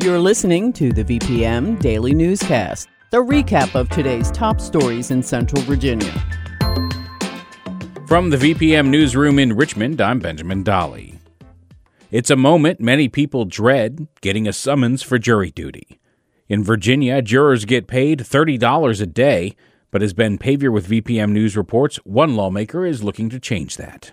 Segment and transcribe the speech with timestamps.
[0.00, 5.62] You're listening to the VPM Daily Newscast, the recap of today's top stories in Central
[5.62, 6.12] Virginia.
[8.06, 11.18] From the VPM Newsroom in Richmond, I'm Benjamin Dolly.
[12.10, 15.98] It's a moment many people dread getting a summons for jury duty.
[16.46, 19.56] In Virginia, jurors get paid $30 a day,
[19.90, 24.12] but as Ben Paviour with VPM News reports, one lawmaker is looking to change that.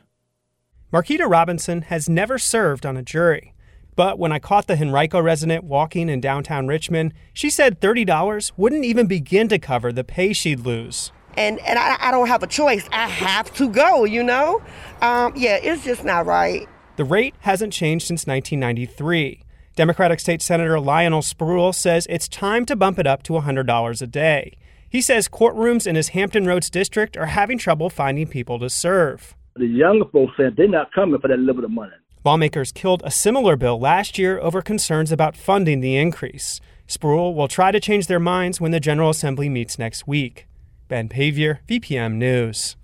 [0.92, 3.54] Marquita Robinson has never served on a jury.
[3.96, 8.86] But when I caught the Henrico resident walking in downtown Richmond, she said $30 wouldn't
[8.86, 11.12] even begin to cover the pay she'd lose.
[11.38, 12.88] And, and I, I don't have a choice.
[12.92, 14.62] I have to go, you know?
[15.02, 16.67] Um, yeah, it's just not right.
[16.95, 19.42] The rate hasn't changed since 1993.
[19.76, 24.08] Democratic State Senator Lionel Spruill says it's time to bump it up to $100 a
[24.08, 24.54] day.
[24.88, 29.36] He says courtrooms in his Hampton Roads district are having trouble finding people to serve.
[29.56, 31.94] The younger folks said they're not coming for that little bit of money.
[32.26, 36.62] Lawmakers killed a similar bill last year over concerns about funding the increase.
[36.88, 40.48] Spruill will try to change their minds when the General Assembly meets next week.
[40.88, 42.78] Ben Paviour, VPM News.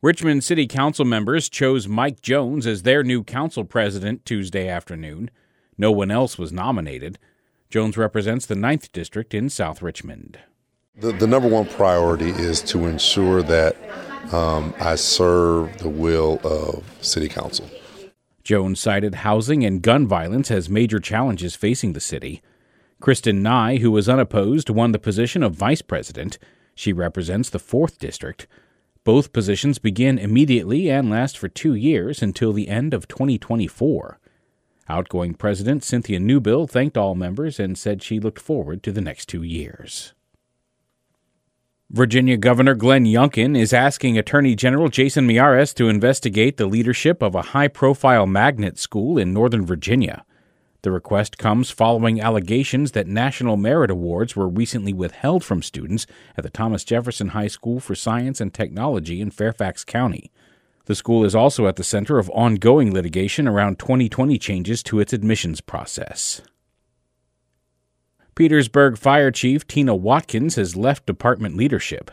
[0.00, 5.30] Richmond City Council members chose Mike Jones as their new council president Tuesday afternoon.
[5.76, 7.18] No one else was nominated.
[7.68, 10.38] Jones represents the 9th District in South Richmond.
[10.96, 13.76] The, the number one priority is to ensure that
[14.32, 17.68] um, I serve the will of City Council.
[18.44, 22.42] Jones cited housing and gun violence as major challenges facing the city.
[23.00, 26.38] Kristen Nye, who was unopposed, won the position of vice president.
[26.74, 28.46] She represents the 4th District.
[29.02, 34.20] Both positions begin immediately and last for two years until the end of 2024.
[34.88, 39.26] Outgoing President Cynthia Newbill thanked all members and said she looked forward to the next
[39.26, 40.12] two years.
[41.94, 47.36] Virginia Governor Glenn Youngkin is asking Attorney General Jason Miyares to investigate the leadership of
[47.36, 50.24] a high profile magnet school in Northern Virginia.
[50.82, 56.04] The request comes following allegations that National Merit Awards were recently withheld from students
[56.36, 60.32] at the Thomas Jefferson High School for Science and Technology in Fairfax County.
[60.86, 65.12] The school is also at the center of ongoing litigation around 2020 changes to its
[65.12, 66.42] admissions process.
[68.34, 72.10] Petersburg Fire Chief Tina Watkins has left department leadership.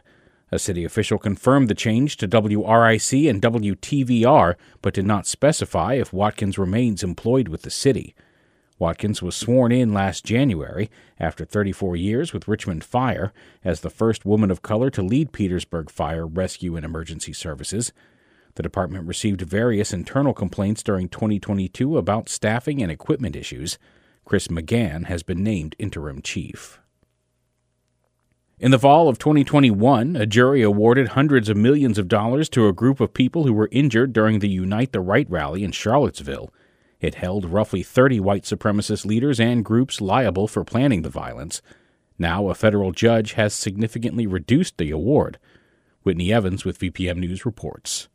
[0.51, 6.13] A city official confirmed the change to WRIC and WTVR, but did not specify if
[6.13, 8.13] Watkins remains employed with the city.
[8.77, 13.33] Watkins was sworn in last January after 34 years with Richmond Fire
[13.63, 17.93] as the first woman of color to lead Petersburg Fire Rescue and Emergency Services.
[18.55, 23.79] The department received various internal complaints during 2022 about staffing and equipment issues.
[24.31, 26.79] Chris McGann has been named interim chief.
[28.59, 32.71] In the fall of 2021, a jury awarded hundreds of millions of dollars to a
[32.71, 36.53] group of people who were injured during the Unite the Right rally in Charlottesville.
[37.01, 41.61] It held roughly 30 white supremacist leaders and groups liable for planning the violence.
[42.17, 45.39] Now, a federal judge has significantly reduced the award.
[46.03, 48.07] Whitney Evans with VPM News reports.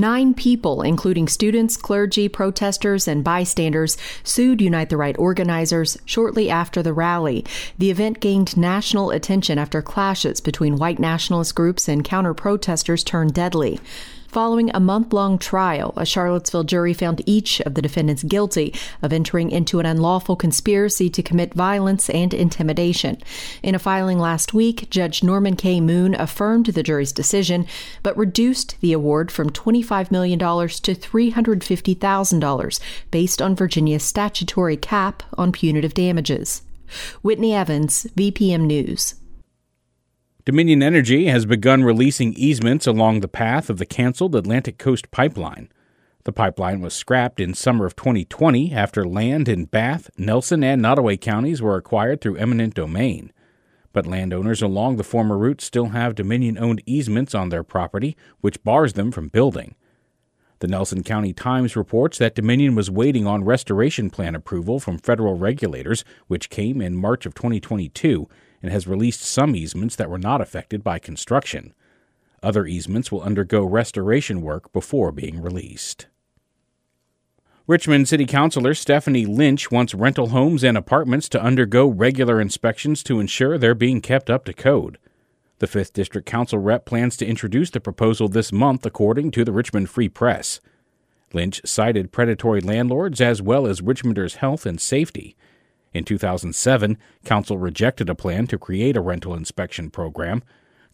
[0.00, 6.84] Nine people, including students, clergy, protesters, and bystanders, sued Unite the Right organizers shortly after
[6.84, 7.44] the rally.
[7.78, 13.34] The event gained national attention after clashes between white nationalist groups and counter protesters turned
[13.34, 13.80] deadly.
[14.28, 19.10] Following a month long trial, a Charlottesville jury found each of the defendants guilty of
[19.10, 23.16] entering into an unlawful conspiracy to commit violence and intimidation.
[23.62, 25.80] In a filing last week, Judge Norman K.
[25.80, 27.66] Moon affirmed the jury's decision,
[28.02, 32.80] but reduced the award from $25 million to $350,000
[33.10, 36.60] based on Virginia's statutory cap on punitive damages.
[37.22, 39.14] Whitney Evans, VPM News.
[40.48, 45.68] Dominion Energy has begun releasing easements along the path of the canceled Atlantic Coast Pipeline.
[46.24, 51.18] The pipeline was scrapped in summer of 2020 after land in Bath, Nelson, and Nottoway
[51.18, 53.30] counties were acquired through eminent domain.
[53.92, 58.64] But landowners along the former route still have Dominion owned easements on their property, which
[58.64, 59.74] bars them from building.
[60.60, 65.34] The Nelson County Times reports that Dominion was waiting on restoration plan approval from federal
[65.34, 68.26] regulators, which came in March of 2022
[68.62, 71.74] and has released some easements that were not affected by construction.
[72.42, 76.06] Other easements will undergo restoration work before being released.
[77.66, 83.20] Richmond City Councilor Stephanie Lynch wants rental homes and apartments to undergo regular inspections to
[83.20, 84.98] ensure they're being kept up to code.
[85.58, 89.52] The 5th District Council rep plans to introduce the proposal this month, according to the
[89.52, 90.60] Richmond Free Press.
[91.34, 95.36] Lynch cited predatory landlords as well as Richmonders' health and safety.
[95.92, 100.42] In 2007, Council rejected a plan to create a rental inspection program.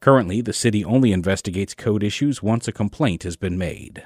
[0.00, 4.04] Currently, the city only investigates code issues once a complaint has been made.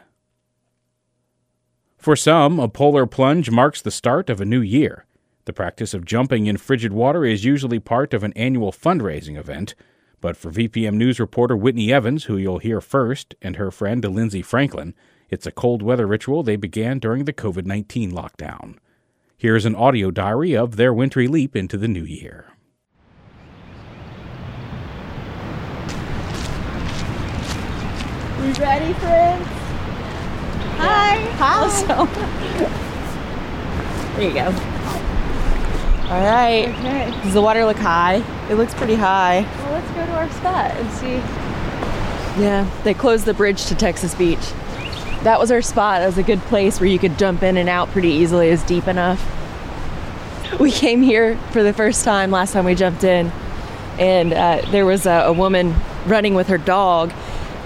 [1.98, 5.04] For some, a polar plunge marks the start of a new year.
[5.44, 9.74] The practice of jumping in frigid water is usually part of an annual fundraising event.
[10.20, 14.42] But for VPM News reporter Whitney Evans, who you'll hear first, and her friend Lindsay
[14.42, 14.94] Franklin,
[15.30, 18.76] it's a cold weather ritual they began during the COVID 19 lockdown.
[19.40, 22.46] Here's an audio diary of their wintry leap into the new year.
[28.40, 29.46] We ready, friends?
[30.78, 31.18] Hi.
[31.36, 31.64] Hi.
[31.64, 32.08] Awesome.
[34.16, 34.46] there you go.
[36.12, 36.66] All right.
[36.70, 37.12] Okay.
[37.22, 38.16] Does the water look high?
[38.50, 39.42] It looks pretty high.
[39.58, 41.22] Well, let's go to our spot and see.
[42.42, 44.50] Yeah, they closed the bridge to Texas Beach.
[45.22, 46.02] That was our spot.
[46.02, 48.48] It was a good place where you could jump in and out pretty easily.
[48.48, 49.24] It was deep enough.
[50.60, 53.30] We came here for the first time last time we jumped in,
[53.98, 55.74] and uh, there was a, a woman
[56.06, 57.12] running with her dog,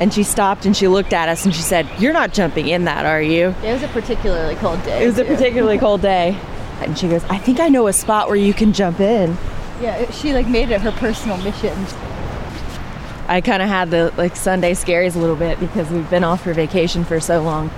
[0.01, 2.87] and she stopped and she looked at us and she said, You're not jumping in
[2.87, 3.55] that, are you?
[3.63, 5.05] It was a particularly cold day.
[5.05, 5.23] It was too.
[5.23, 6.37] a particularly cold day.
[6.81, 9.37] And she goes, I think I know a spot where you can jump in.
[9.81, 11.77] Yeah, she like made it her personal mission.
[13.33, 16.43] I kind of had the like Sunday scaries a little bit because we've been off
[16.43, 17.71] for vacation for so long.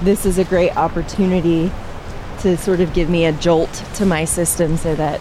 [0.00, 1.70] This is a great opportunity
[2.38, 5.20] to sort of give me a jolt to my system so that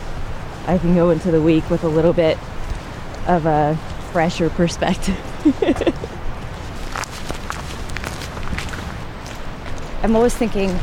[0.66, 2.38] I can go into the week with a little bit
[3.28, 3.78] of a
[4.14, 5.20] fresher perspective.
[10.04, 10.74] I'm always thinking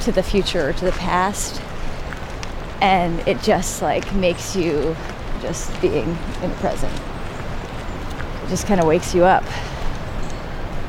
[0.00, 1.60] to the future or to the past,
[2.80, 4.96] and it just like makes you
[5.42, 6.90] just being in the present.
[8.44, 9.44] It just kind of wakes you up,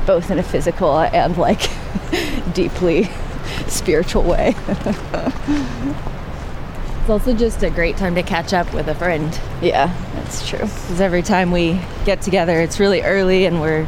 [0.06, 1.70] both in a physical and like
[2.52, 3.08] deeply
[3.66, 4.54] spiritual way.
[7.00, 9.40] it's also just a great time to catch up with a friend.
[9.62, 10.58] Yeah, that's true.
[10.58, 13.86] Because every time we get together, it's really early and we're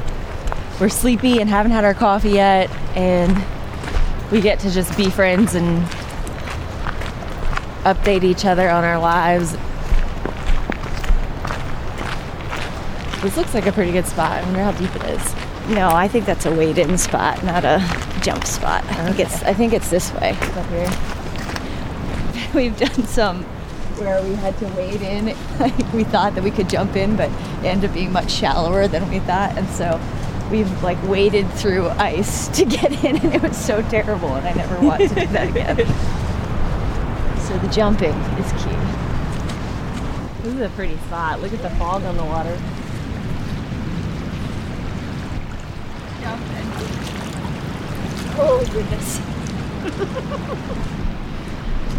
[0.80, 3.44] we're sleepy and haven't had our coffee yet, and
[4.30, 5.84] we get to just be friends and
[7.84, 9.56] update each other on our lives.
[13.22, 14.32] This looks like a pretty good spot.
[14.32, 15.34] I wonder how deep it is.
[15.74, 17.78] No, I think that's a wade in spot, not a
[18.22, 18.84] jump spot.
[18.84, 20.30] I think it's I think it's this way.
[20.30, 20.90] Up here.
[22.54, 23.44] We've done some
[23.98, 25.36] where we had to wade in.
[25.58, 28.86] Like we thought that we could jump in, but it ended up being much shallower
[28.86, 29.58] than we thought.
[29.58, 30.00] And so
[30.50, 34.52] we've like waded through ice to get in and it was so terrible and I
[34.52, 35.76] never want to do that again.
[37.40, 38.70] so the jumping is key.
[40.42, 41.42] This is a pretty spot.
[41.42, 42.56] Look at the fog on the water.
[46.20, 46.68] Jumping.
[48.40, 49.20] Oh goodness.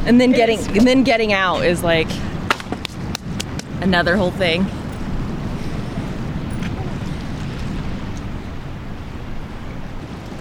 [0.06, 2.10] and then getting and then getting out is like
[3.82, 4.64] another whole thing.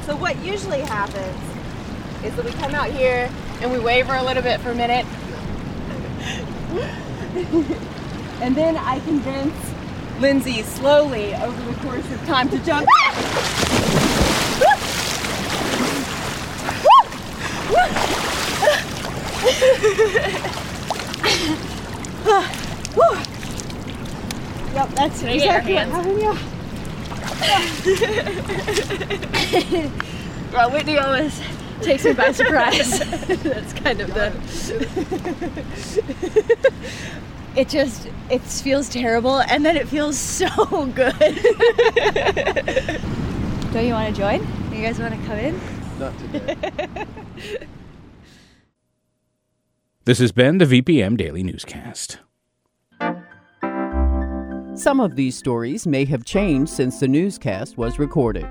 [0.04, 1.36] So what usually happens
[2.24, 5.06] is that we come out here and we waver a little bit for a minute.
[8.42, 9.67] and then I convince
[10.20, 12.88] Lindsay slowly over the course of time to jump.
[24.74, 26.20] yep, that's exactly what happened.
[26.20, 26.36] Yeah.
[30.52, 31.40] well, Whitney always
[31.80, 32.98] takes me by surprise.
[32.98, 34.32] That's kind of the.
[37.58, 40.46] It just it feels terrible, and then it feels so
[40.86, 41.18] good.
[43.72, 44.40] Don't you want to join?
[44.72, 45.60] You guys want to come in?
[45.98, 47.06] Not today.
[50.04, 52.20] This has been the VPM Daily Newscast.
[54.74, 58.48] Some of these stories may have changed since the newscast was recorded.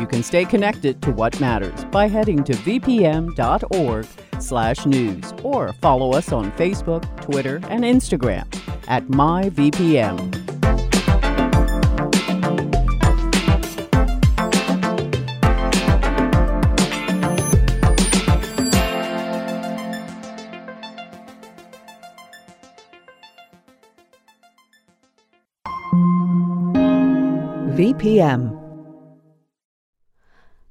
[0.00, 4.06] You can stay connected to what matters by heading to vpm.org
[4.40, 8.46] slash news or follow us on Facebook, Twitter, and Instagram
[8.88, 10.16] at myvpm.
[27.76, 28.59] VPM.